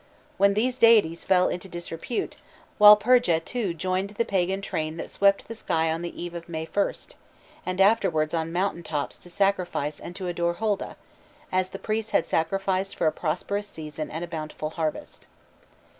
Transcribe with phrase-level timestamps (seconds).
[0.37, 2.35] When these deities fell into disrepute,
[2.79, 6.65] Walpurga too joined the pagan train that swept the sky on the eve of May
[6.65, 7.17] first,
[7.67, 10.95] and afterwards on mountain tops to sacrifice and to adore Holda,
[11.51, 15.27] as the priests had sacrificed for a prosperous season and a bountiful harvest.